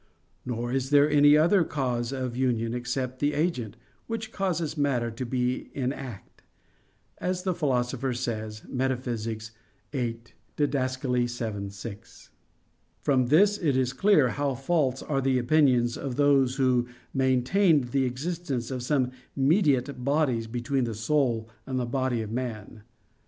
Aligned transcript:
Nor 0.47 0.71
is 0.71 0.89
there 0.89 1.07
any 1.07 1.37
other 1.37 1.63
cause 1.63 2.11
of 2.11 2.35
union 2.35 2.73
except 2.73 3.19
the 3.19 3.35
agent, 3.35 3.77
which 4.07 4.31
causes 4.31 4.75
matter 4.75 5.11
to 5.11 5.25
be 5.27 5.69
in 5.75 5.93
act, 5.93 6.41
as 7.19 7.43
the 7.43 7.53
Philosopher 7.53 8.11
says, 8.11 8.61
Metaph. 8.67 9.51
viii 9.91 10.21
(Did. 10.55 10.71
vii, 10.71 11.27
6). 11.67 12.29
From 13.03 13.27
this 13.27 13.57
it 13.59 13.77
is 13.77 13.93
clear 13.93 14.29
how 14.29 14.55
false 14.55 15.03
are 15.03 15.21
the 15.21 15.37
opinions 15.37 15.95
of 15.99 16.15
those 16.15 16.55
who 16.55 16.87
maintained 17.13 17.91
the 17.91 18.05
existence 18.05 18.71
of 18.71 18.81
some 18.81 19.11
mediate 19.35 20.03
bodies 20.03 20.47
between 20.47 20.85
the 20.85 20.95
soul 20.95 21.47
and 21.67 21.91
body 21.91 22.23
of 22.23 22.31
man. 22.31 22.81